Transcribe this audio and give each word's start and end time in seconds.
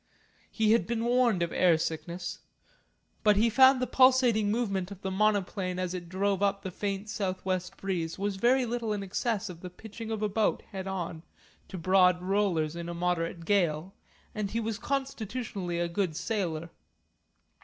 He 0.49 0.71
had 0.71 0.87
been 0.87 1.05
warned 1.05 1.43
of 1.43 1.51
air 1.51 1.77
sickness. 1.77 2.39
But 3.23 3.35
he 3.35 3.51
found 3.51 3.79
the 3.79 3.85
pulsating 3.85 4.49
movement 4.49 4.89
of 4.89 5.03
the 5.03 5.11
monoplane 5.11 5.77
as 5.77 5.93
it 5.93 6.09
drove 6.09 6.41
up 6.41 6.63
the 6.63 6.71
faint 6.71 7.07
south 7.07 7.45
west 7.45 7.77
breeze 7.77 8.17
was 8.17 8.37
very 8.37 8.65
little 8.65 8.93
in 8.93 9.03
excess 9.03 9.47
of 9.47 9.61
the 9.61 9.69
pitching 9.69 10.09
of 10.09 10.23
a 10.23 10.27
boat 10.27 10.63
head 10.71 10.87
on 10.87 11.21
to 11.67 11.77
broad 11.77 12.19
rollers 12.19 12.75
in 12.75 12.89
a 12.89 12.95
moderate 12.95 13.45
gale, 13.45 13.93
and 14.33 14.49
he 14.49 14.59
was 14.59 14.79
constitutionally 14.79 15.77
a 15.79 15.87
good 15.87 16.15
sailor. 16.15 16.71